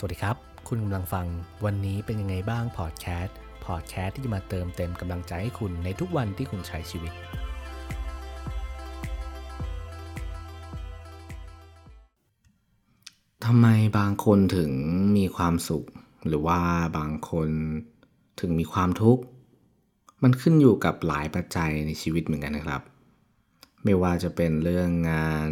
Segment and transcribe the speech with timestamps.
[0.00, 0.36] สวัสดีครับ
[0.68, 1.26] คุณกำลังฟัง
[1.64, 7.12] วันนี้เป็นยังไงบ้างพอดแคสต์พอดแคสต์ที่จะมาเติมเต็มกำลังใจให้คุณในทุกวันที่คุณใช้ชีวิต
[13.44, 13.66] ทำไม
[13.98, 14.70] บางคนถึง
[15.16, 15.84] มีความสุข
[16.28, 16.60] หรือว่า
[16.98, 17.48] บางคน
[18.40, 19.22] ถึงมีความทุกข์
[20.22, 22.82] มันขึ้นอยู่กับหลายปัจจัยในชีวิตเหมือนกันนะครับ
[23.84, 25.50] ไม่ว่าจะเป็นเรื่องงาน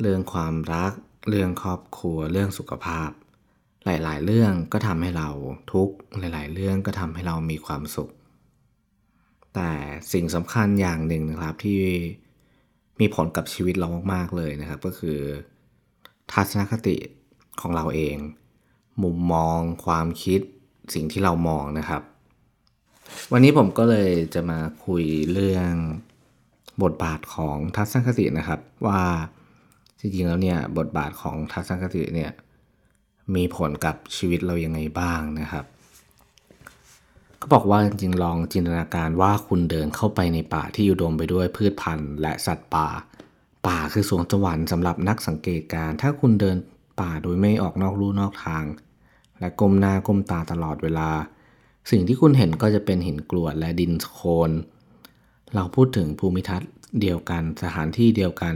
[0.00, 0.92] เรื่องความรัก
[1.28, 3.10] เรื่องครอบครัว เรื่องสุขภาพ
[3.84, 5.28] หลาย ๆ เรื่องก็ทำให้เรา
[5.72, 8.10] ทุกข์หลาย ๆ เรื่องก็ทำให้เรามีความสุข
[9.54, 9.70] แต่
[10.12, 11.80] สิ่งสำคัญอย่างหนึ่งนะครับที่
[13.00, 15.18] มีผลกับชีวิตเรามาก ๆ เลยนะครับ ก็คือ
[16.32, 16.96] ทัศนคติ
[17.60, 18.16] ของเราเอง
[19.02, 20.40] มุมมอง ความคิด
[20.94, 22.02] สิ่งที่เรามองนะครับ
[23.32, 25.72] วันนี้ผมก็เลยจะมาคุยเรื่อง
[26.82, 29.02] บทบาทของทัศนคตินะครับว่า
[29.98, 32.32] จริงๆแล้วเนี่ยบทบาทของทัศนคติเนี่ย
[33.36, 35.64] มีผลกับชีวิตเรายังไงบ้างนะครับ
[37.40, 42.88] ก็บอกว่าจริงๆลองจินตนาการว่าคุณเดินเข้าไปในป่าที่อุดมไปด้วยพืชพันธุ์ และสัตว์ป่า
[43.66, 46.56] ป่าคือสวงสวรรค์สำหรับนักสังเกตการ ถ้าคุณเดิน
[47.00, 48.64] ป่าโดยไม่ออกนอกลู่นอกทาง
[49.38, 51.10] และก้มหน้าก้มตาตลอดเวลา
[51.90, 54.50] สิ่งที่คุณเห็นก็จะเป็นหินกรวดและดินโคลน
[55.54, 58.54] เราพูดถึงภูมิทัศน์เดียวกันสถานที่เดียวกัน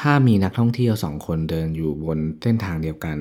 [0.00, 3.16] ถ้ามีนักท่องเที่ยวสองคนเดินอยู่บนเส้นทางเดียวกัน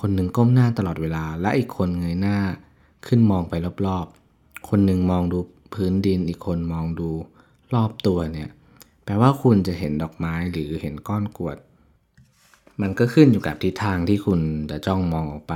[0.00, 2.38] คนหนึ่งก้มหน้าตลอดเวลา และอีกคนเงยหน้า
[3.06, 3.54] ขึ้นมองไป
[3.86, 5.38] รอบๆ คนหนึ่งมองดู
[5.74, 7.10] พื้นดินอีกคนมองดู
[7.74, 8.50] รอบตัวเนี่ย
[9.04, 11.56] แปลว่าคุณจะเห็นดอกไม้หรือเห็นก้อนกรวด
[12.80, 15.54] มันก็ขึ้นอยู่กับทิศทางที่คุณจะจ้องมองออกไป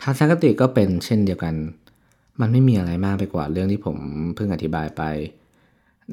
[0.00, 1.54] ทัศนคติก็เป็นเช่นเดียวกัน
[2.40, 3.98] มันไม่มีอะไรมากไปกว่าเรื่องที่ผม
[4.34, 5.02] เพิ่งอธิบายไป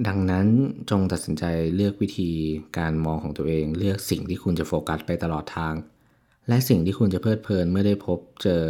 [0.07, 0.45] ดังนั้น
[0.89, 1.43] จงตัดสินใจ
[1.75, 2.29] เลือกวิธี
[2.77, 5.73] การมองของตัวเอง เลือกสิ่งที่คุณจะโฟกัสไปตลอดทาง
[6.51, 8.63] และสิ่งที่คุณจะเพลิดเพลินเมื่อได้พบเจอ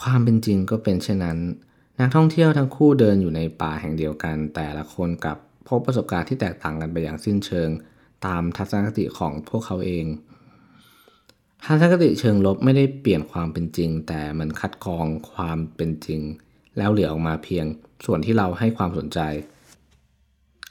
[0.00, 1.38] ความเป็นจริงก็เป็นเช่นนั้น
[2.00, 5.36] นักท่องเที่ยวทั้งคู่เดินอยู่ในป่าแห่งเดียวกัน แต่ละคนกับ
[5.68, 7.68] พบประสบการณ์ที่แตกต่างกันไปอย่างสิ้นเชิง
[8.26, 10.06] ตามทัศนคติของพวกเขาเอง
[11.64, 16.20] ทัศนคติเชิงลบไม่ได้เปลี่ยนความเป็นจริง แต่มันคัดกรองความเป็นจริง
[16.78, 17.64] แล้วเหลือออกมาเพียง
[18.04, 19.20] ส่วนที่เราให้ความสนใจ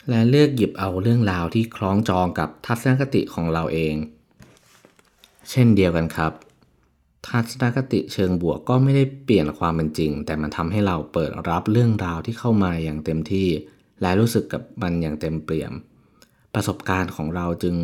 [0.10, 3.96] และเลือกหยิบเอาเรื่องราวที่คล้องจองกับทัศนคติของเราเอง
[5.50, 6.34] เช่นเดียวกันครับ
[7.28, 13.48] ทัศนคติเชิงบวกก็ไม่ได้เปลี่ยนความเป็นจริง แต่มันทำให้เราเปิดรับเรื่องราวที่เข้ามาอย่างเต็มที่
[14.02, 15.74] และรู้สึกกับมันอย่างเต็มเปี่ยม
[16.54, 17.76] ประสบการณ์ของเราจึง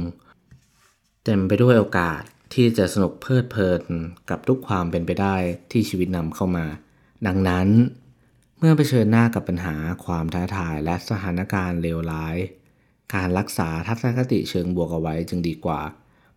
[1.25, 2.21] เต็มไปด้วยโอกาส
[2.53, 3.81] ที่จะสนุกเพลิดเพลิน
[4.29, 5.35] กับทุกความเป็นไปได้
[5.71, 6.65] ที่ชีวิตนำเข้ามา
[7.27, 7.67] ดังนั้น
[8.57, 9.75] เมื่อเผชิญหน้ากับปัญหา
[10.05, 12.37] ความท้าทายและสถานการณ์เลวร้าย
[13.13, 15.81] การรักษาทัศนคติเชิงบวกเอาไว้จึงดีกว่า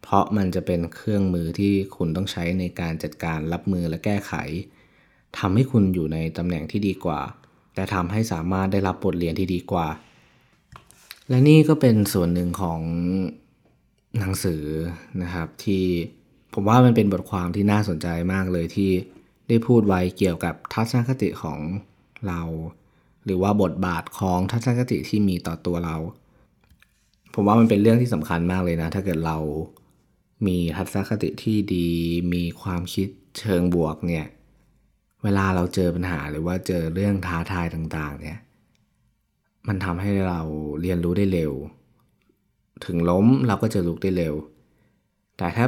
[0.09, 4.33] เพราะมันจะเป็นเครื่องมือที่คุณต้องใช้ในการจัดการรับมือและแก้ไข
[5.39, 7.21] ทำให้คุณอยู่ในตำแหน่งที่ดีกว่า
[7.75, 9.89] และทำให้สามารถได้รับบทเรียนที่ดีกว่า
[11.29, 12.81] และนี่ก็เป็นส่วนหนึ่งของ
[14.19, 14.65] หนังสือ
[15.23, 15.85] นะครับที่
[16.55, 18.91] ผมว่ามันเป็นบทความที่น่าสนใจมากเลยที่
[19.49, 21.59] ได้พูดไว้เกี่ยวกับทัศนคติของ
[22.29, 22.41] เรา
[23.25, 25.97] หรือว่าบทบาทของทัศนคติที่มีต่อตัวเรา
[27.35, 29.39] ผมว่ามันเป็นเรื่องที่สำคัญมากเลยนะ ถ้าเกิดเรา
[30.47, 31.89] มีทัศนคติที่ดี
[32.35, 33.09] มีความคิด
[33.39, 34.27] เชิงบวกเนี่ย
[35.23, 38.39] เวลาเราเจอปัญหาหรือว่าเจอเรื่องท้าทายต่าง ๆ เนี่ย
[39.69, 40.41] มันทำให้เรา
[40.81, 41.53] เรียนรู้ได้เร็ว
[42.85, 44.35] ถึงล้มเราก็จะลุกได้เร็ว
[45.37, 45.67] แต่ถ้า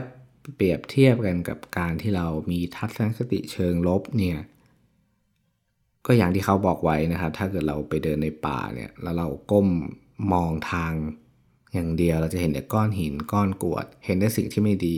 [0.55, 4.39] เปรียบเทียบกันกับการที่เรามีทัศนคติเชิงลบเนี่ย
[6.07, 9.69] ก็อย่างที่เขาบอกไว้นะครับ ถ้าเกิดเราไปเดินในป่าเนี่ย แล้วเราก้ม
[10.33, 10.93] มองทาง
[11.73, 14.97] อย่างเดียวเราจะเห็นแต่ก้อนหินก้อนกรวด เห็นแต่สิ่งที่ไม่ดี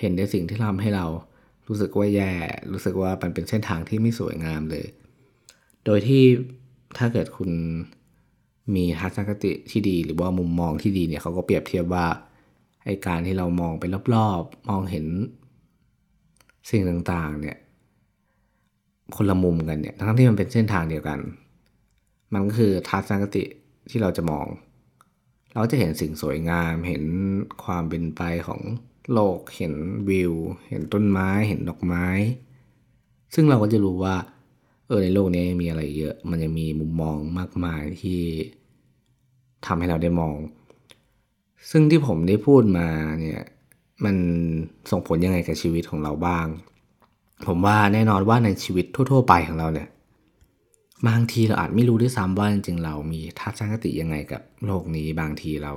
[0.00, 1.06] เห็นแต่สิ่งที่ทำให้เรา
[1.68, 2.32] รู้สึกว่าแย่
[2.72, 4.86] รู้สึกว่ามันเป็นเส้นทางที่ไม่สวยงามเลย
[5.84, 6.24] โดยที่
[6.98, 7.50] ถ้าเกิดคุณ
[8.74, 12.06] มีทัศนคติที่ดีหรือว่ามุมมองที่ดีเนี่ยเขาก็เปรียบเทียบว่า
[12.84, 13.84] ไอการที่เรามองไป
[14.14, 15.06] รอบๆ มองเห็น
[16.70, 16.82] สิ่ง
[17.12, 17.56] ต่างๆเนี่ย
[19.16, 21.18] คนละมุมกันเนี่ยทั้งที่มันเป็นเส้นทางเดียวกัน
[22.32, 23.44] มันก็คือทัศนคติ
[23.90, 24.46] ที่เราจะมอง
[25.54, 27.04] เราจะเห็นสิ่งสวยงาม เห็น
[27.64, 28.60] ความเป็นไปของ
[29.12, 29.74] โลก เห็น
[30.08, 30.32] วิว
[30.68, 32.06] เห็นต้นไม้ เห็นดอกไม้
[33.34, 34.16] ซึ่งเราก็จะรู้ว่า
[34.86, 38.22] เออในโลกนี้มีอะไรเยอะ มันยังมีมุมมองมากมายที่
[39.66, 40.36] ทำให้เราได้มอง
[41.70, 42.88] ซึ่งที่ผมได้พูดมา
[43.20, 43.42] เนี่ย
[44.04, 44.16] มัน
[44.90, 46.46] ส่งผลยังไงกับชีวิตของเราบ้าง
[47.46, 49.88] ผมว่าแน่นอนว่าในชีวิตทั่ว ๆ ไปของเราเนี่ย
[51.08, 55.74] บางทีเราอาจไม่รู้ด้วยซ้ำว่าจริงๆเรามีทัศนคติยังไงกับโลกนี้ บางทีเรา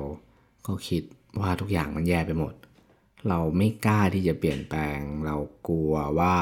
[0.67, 1.03] ก็คิด
[1.39, 2.53] ว่าทุกอย่างมันแย่ไปหมด
[3.29, 5.35] เราไม่กล้าที่จะเปลี่ยนแปลง เรา
[5.67, 6.35] กลัวว่า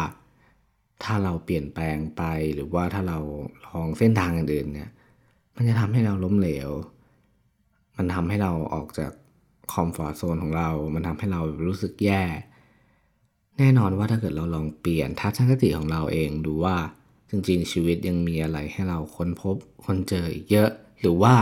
[1.04, 2.24] ถ้าเราเปลี่ยนแปลงไป
[2.56, 3.20] หรือว่าถ้าเรา
[3.68, 4.90] ลองเส้นทางอื่นๆเนี่ย
[5.56, 6.70] มันจะทำให้เราล้มเหลว
[7.98, 9.12] มันทำให้เราออกจาก
[9.74, 12.24] คอมฟอร์ทโซนของเรา มันทำให้เรารู้สึกแย่
[13.58, 16.76] แน่นอนว่าถ้าเกิดเราลองเปลี่ยนทัศนคติของเราเองดูว่า
[17.30, 19.56] จริงๆ ชีวิตยังมีอะไรให้เราค้นพบ
[19.86, 20.70] คนเจออีกเยอะ
[21.00, 21.36] หรือว่า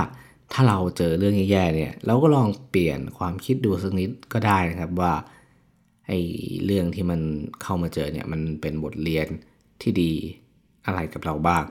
[0.54, 5.14] ถ้าเราเจอเรื่องแย่ๆเนี่ย เราก็ลองเปลี่ยนความคิดดูสักนิดก็ได้นะครับว่า
[6.08, 6.20] ไอ้
[6.66, 7.22] เรื่องที่มัน
[7.62, 9.28] เข้ามาเจอเนี่ยมันเป็นบทเรียน
[9.82, 10.14] ที่ดี
[10.86, 11.64] อะไรกับเราบ้าง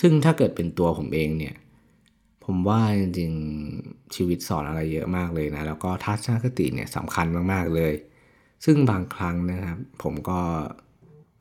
[0.00, 1.54] ซึ่งถ้าเกิดเป็นตัวผมเองเนี่ย
[2.44, 7.92] ผมว่าจริงๆชีวิตสอนอะไรเยอะมากเลยนะ แล้วก็ทัศนคติเนี่ยสำคัญมากๆเลย
[8.64, 10.40] ซึ่งบางครั้งนะครับ ผมก็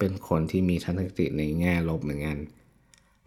[0.04, 2.38] เป็นคนที่มีทัศนคติในแง่ลบเหมือนกัน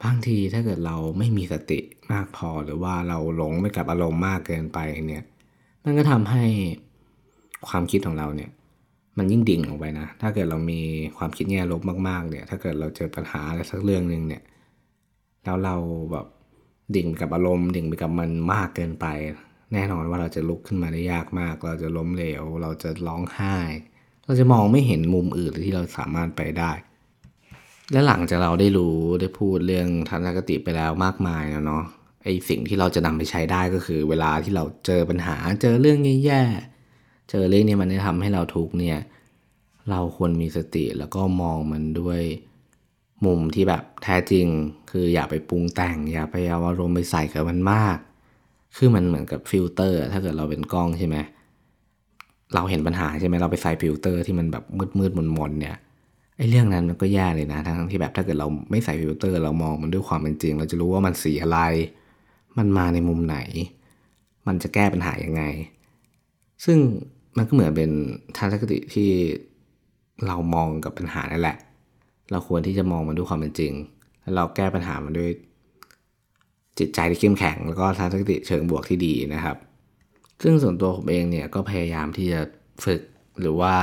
[0.02, 1.80] บางทีถ้าเกิดเราไม่มีสติ
[2.12, 4.78] มากพอหรือว่าเราหลงไปกับอารมณ์มากเกินไป
[5.08, 5.24] เนี่ย
[5.84, 6.44] มันก็ทำให้
[7.68, 8.50] ความคิดของเราเนี่ย
[9.18, 10.80] มันยิ่งดิ่งลงไปนะ ถ้าเกิดเรามี
[11.16, 14.42] ความคิดแง่ลบมากๆเนี่ย ถ้าเกิดเราเจอปัญหาอะไรสักเรื่องหนึ่งเนี่ย
[15.44, 15.76] แล้วเรา
[16.12, 16.26] แบบ
[16.96, 19.06] ดิ่งไปกับอารมณ์ดิ่งไปกับมันมากเกินไป
[19.72, 23.56] แน่นอนว่าเราจะลุกขึ้นมาได้ยากมาก เราจะล้มเหลว เราจะร้องไห้
[24.26, 26.72] เราจะมองไม่เห็นมุมอื่นที่เราสามารถไปได้
[27.92, 31.84] และหลังจากเราได้รู้ได้พูดเรื่องทัศนคติไปแล้วมากมายแล้วเนาะ
[32.22, 38.98] ไอสิ่งที่เราจะนำไปใช้ได้ก็คือ เวลาที่เราเจอปัญหาเจอเรื่องแย่ๆเจอเรื่องนี้มันได้ทำให้เราทุกเนี่ย
[39.90, 42.20] เราควรมีสติแล้วก็มองมันด้วย
[43.24, 44.46] มุมที่แบบแท้จริง
[44.90, 47.98] คืออย่าไปปรุงแต่ง อย่าไปเอาอารมณ์ไปใส่กับมันมาก
[48.76, 51.16] คือมันเหมือนกับฟิลเตอร์ ถ้าเกิดเราเป็นกล้องใช่ไหม
[52.54, 55.76] เราเห็นปัญหาใช่ไหมเราไปใส่ฟิลเตอร์ที่มันแบบมืดมืดมนมนเนี่ย
[56.36, 61.58] ไอ้เรื่องนั้นมันก็แย่เลยนะทั้งที่แบบถ้าเกิดเราไม่ใส่ฟิลเตอร์ เรามองมันด้วยความเป็นจริง เราจะรู้ว่ามันสีอะไร
[62.58, 63.38] มันมาในมุมไหน
[64.46, 65.42] มันจะแก้ปัญหายังไง
[66.64, 66.78] ซึ่ง
[67.36, 67.90] มันก็เหมือนเป็น
[68.36, 69.10] ทัศนคติที่
[70.26, 71.56] เรามองกับปัญหานั่นแหละ
[72.30, 73.72] เราควรที่จะมองมันด้วยความเป็นจริง
[74.22, 75.30] แล้วเราแก้ปัญหามันด้วย
[76.78, 79.56] จิตใจที่เข้มแข็ง แล้วก็ทัศนคติเชิงบวกที่ดีนะครับ
[80.42, 82.40] ซึ่งส่วนตัวผมเองเนี่ยก็พยายามที่จะ
[82.84, 83.00] ฝึก
[83.40, 83.74] หรือว่า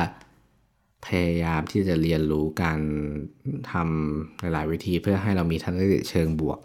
[1.07, 2.79] พยายามที่จะเรียนรู้การ
[3.71, 6.59] ทำหลาย ๆ วิธีเพื่อให้เรามีทัศนคติเชิงบวก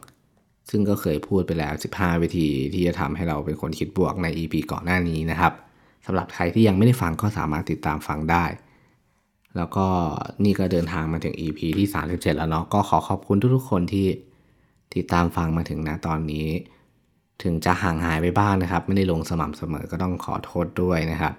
[0.70, 5.52] ซึ่งก็เคยพูดไปแล้ว 15 วิธีที่จะทำให้เราเป็นคนคิดบวกใน EP ก่อนหน้านี้นะครับ
[6.06, 8.44] สำหรับใครที่ยังไม่ได้ฟังก็สามารถติดตามฟังได้
[9.56, 9.87] แล้วก็
[10.44, 14.06] นี่ก็เดินทางมาถึง EP ที่ 37 แล้วเนาะก็ขอขอบคุณทุกๆ คนที่
[14.94, 16.46] ติดตามฟังมาถึงนะตอนนี้
[17.43, 21.35] ถึงจะห่างหายไปบ้างนะครับ ไม่ได้ลงสม่ำเสมอก็ต้องขอโทษด้วยนะครับ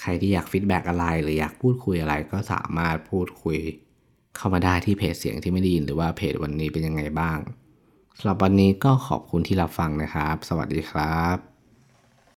[0.00, 3.58] ใครที่อยาก feedback อะไร หรืออยากพูดคุยอะไรก็สามารถพูดคุย
[4.36, 7.38] เข้ามาได้ที่เพจเสียงที่ไม่ดีหรือว่าเพจวันนี้เป็นยังไงบ้าง
[8.18, 11.55] สำหรับวันนี้ก็ขอบคุณที่รับฟังนะครับ สวัสดีครับ